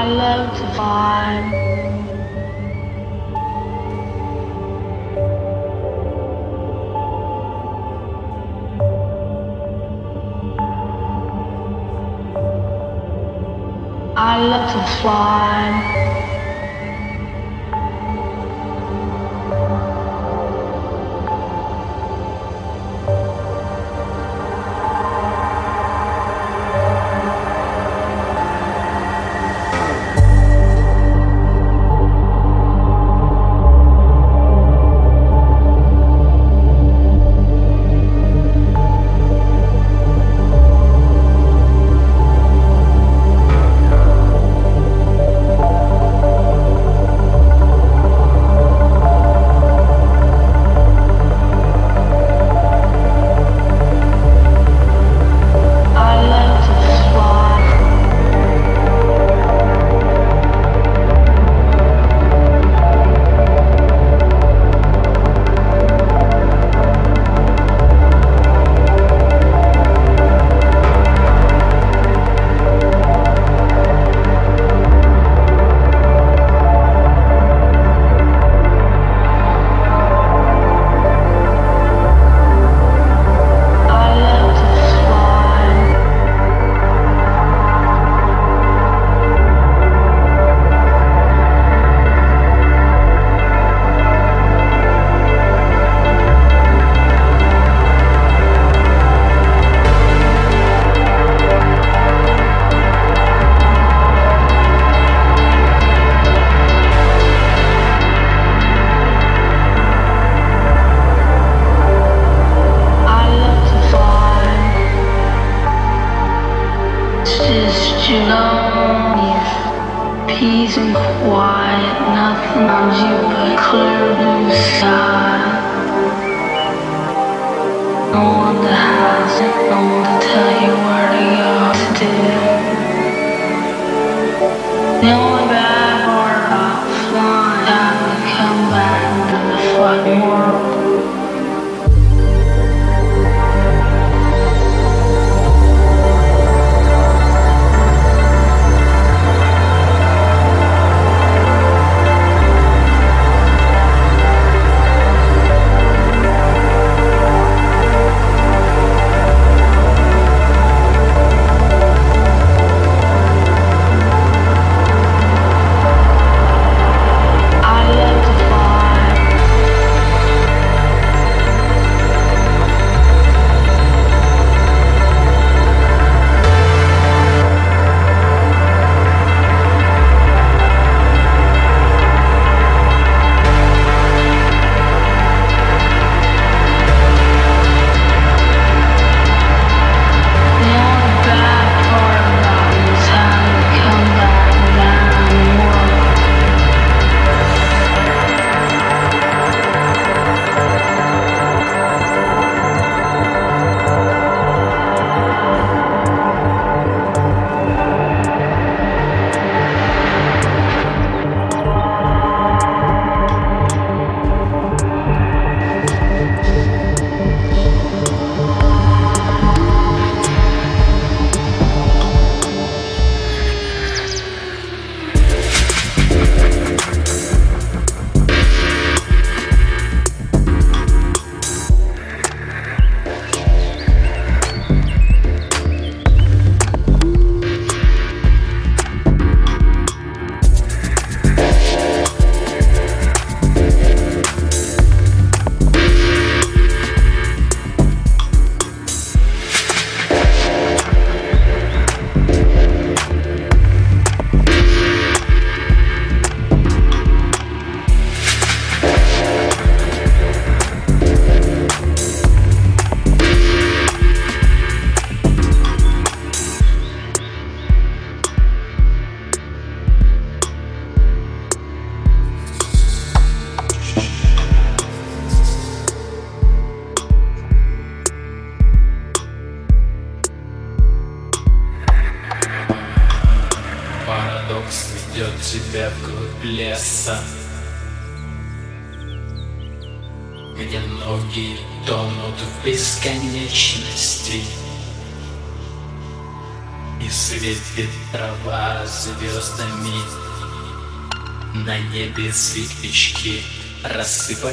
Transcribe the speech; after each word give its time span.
I 0.00 0.06
love 0.06 0.56
to 0.56 0.66
fly. 0.74 1.69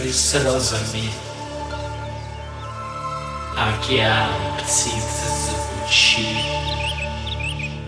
Рассыпались 0.07 0.36
розами 0.44 1.12
Океан 3.57 4.30
птиц 4.57 5.04
звучит 5.48 6.27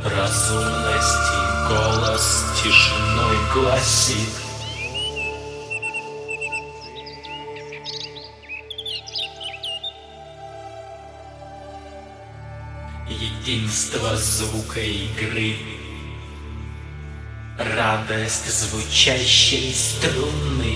Разумности 0.03 1.67
голос 1.67 2.45
тишиной 2.63 3.37
гласит. 3.53 4.29
Единство 13.09 14.15
звука 14.15 14.79
игры. 14.79 15.57
Радость 17.57 18.49
звучащей 18.49 19.73
струны 19.73 20.68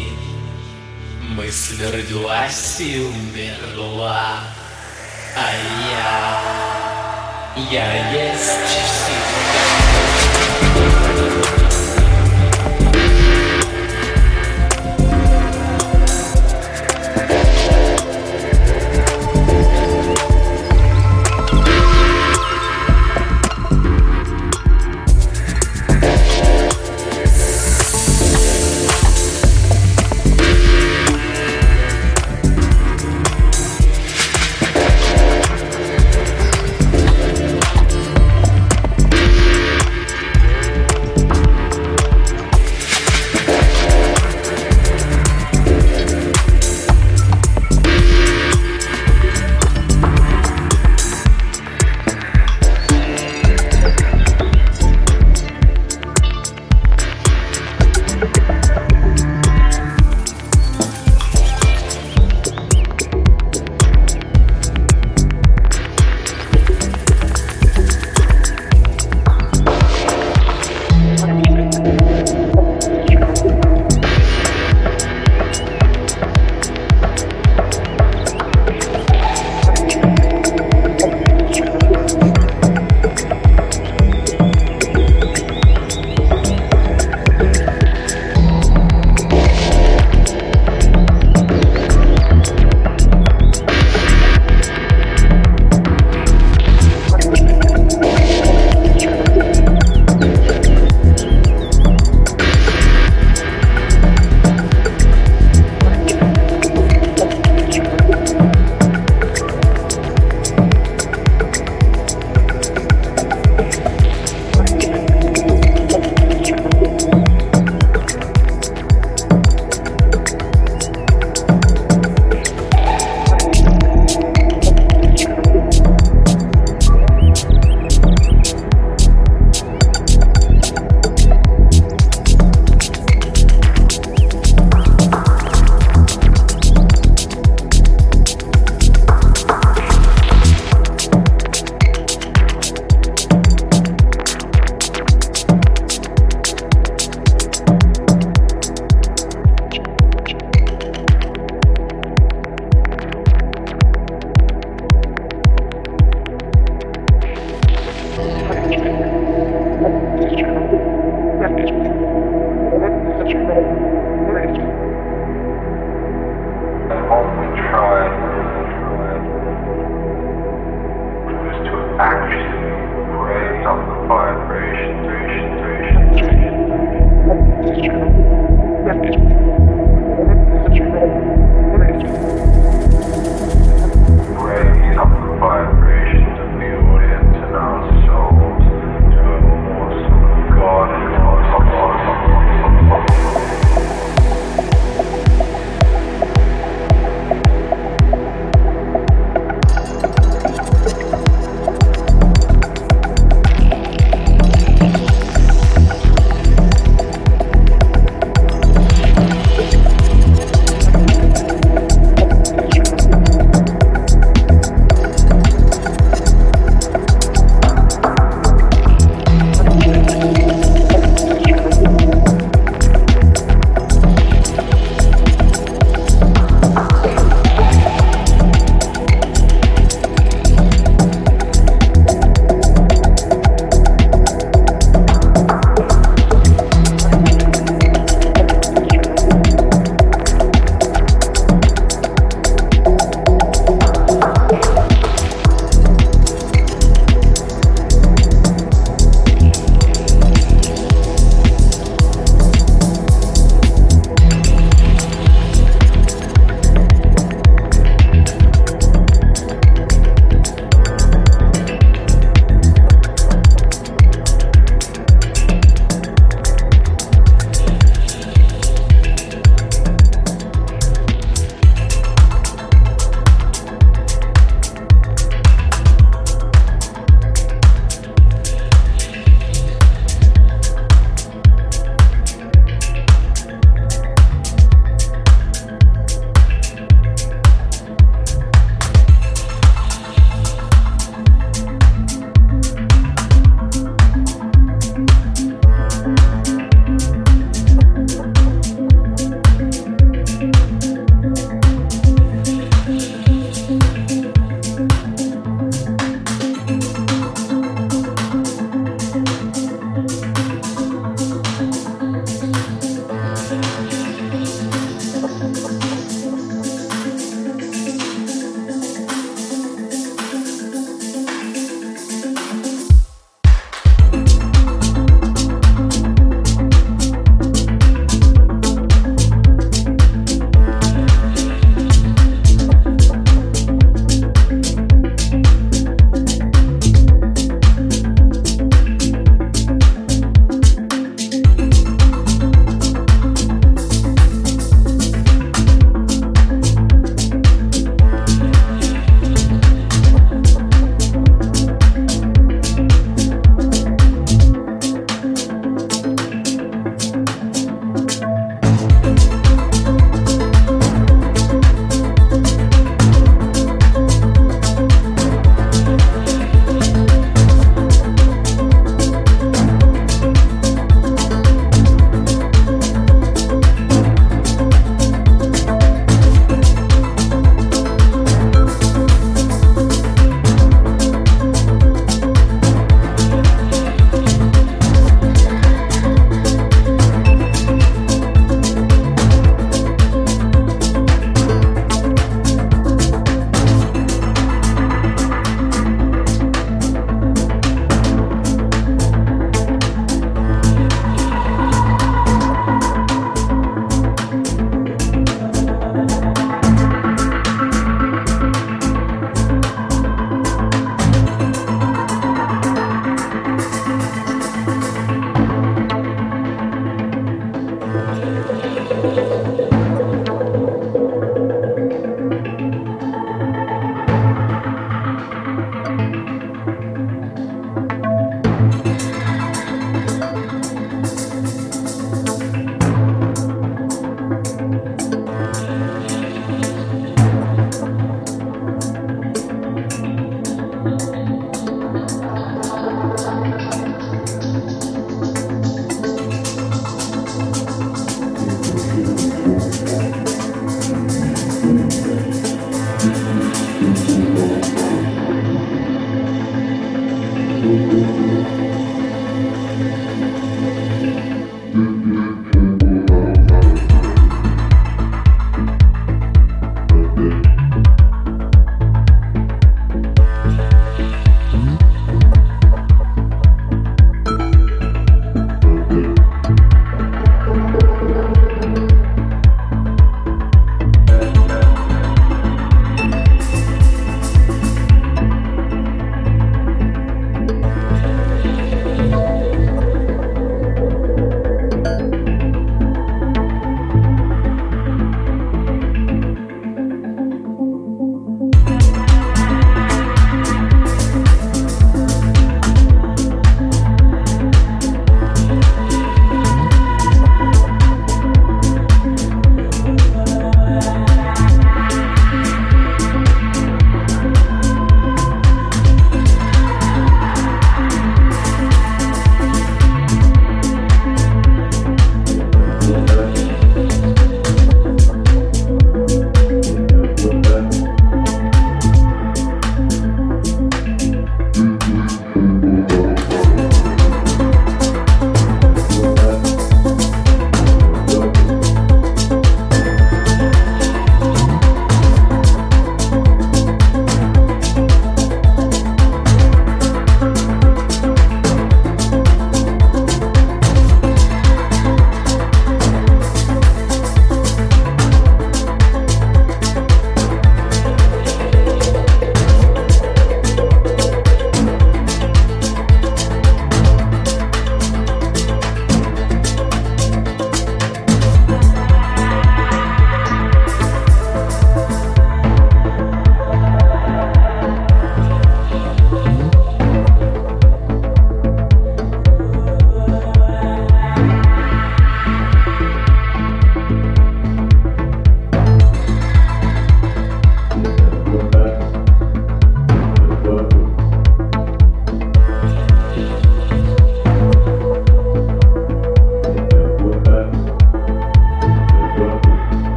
Мысль 1.36 1.84
родилась 1.84 2.80
и 2.80 3.00
умерла. 3.00 4.42
А 5.36 5.52
я, 7.56 7.72
я 7.72 8.12
есть 8.12 8.44
всегда 8.44 9.43